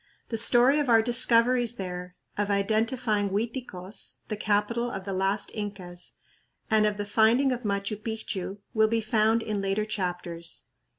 [0.29, 6.13] The story of our discoveries there, of identifying Uiticos, the capital of the last Incas,
[6.71, 10.63] and of the finding of Machu Picchu will be found in later chapters.